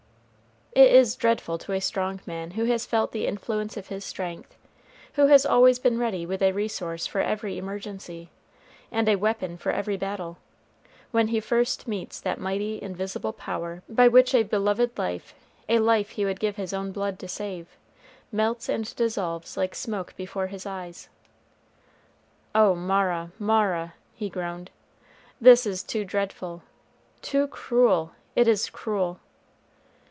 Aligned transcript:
It 0.73 0.93
is 0.93 1.17
dreadful 1.17 1.57
to 1.59 1.73
a 1.73 1.81
strong 1.81 2.21
man 2.25 2.51
who 2.51 2.63
has 2.63 2.85
felt 2.85 3.11
the 3.11 3.27
influence 3.27 3.75
of 3.75 3.87
his 3.89 4.05
strength, 4.05 4.55
who 5.15 5.27
has 5.27 5.45
always 5.45 5.79
been 5.79 5.99
ready 5.99 6.25
with 6.25 6.41
a 6.41 6.53
resource 6.53 7.05
for 7.05 7.19
every 7.19 7.57
emergency, 7.57 8.29
and 8.89 9.09
a 9.09 9.17
weapon 9.17 9.57
for 9.57 9.73
every 9.73 9.97
battle, 9.97 10.37
when 11.11 11.41
first 11.41 11.83
he 11.83 11.89
meets 11.89 12.21
that 12.21 12.39
mighty 12.39 12.81
invisible 12.81 13.33
power 13.33 13.83
by 13.89 14.07
which 14.07 14.33
a 14.33 14.43
beloved 14.43 14.97
life 14.97 15.35
a 15.67 15.79
life 15.79 16.11
he 16.11 16.23
would 16.23 16.39
give 16.39 16.55
his 16.55 16.71
own 16.73 16.93
blood 16.93 17.19
to 17.19 17.27
save 17.27 17.75
melts 18.31 18.69
and 18.69 18.95
dissolves 18.95 19.57
like 19.57 19.75
smoke 19.75 20.15
before 20.15 20.47
his 20.47 20.65
eyes. 20.65 21.09
"Oh, 22.55 22.75
Mara, 22.75 23.33
Mara," 23.37 23.95
he 24.15 24.29
groaned, 24.29 24.71
"this 25.41 25.65
is 25.65 25.83
too 25.83 26.05
dreadful, 26.05 26.63
too 27.21 27.47
cruel; 27.49 28.13
it 28.37 28.47
is 28.47 28.69
cruel." 28.69 29.19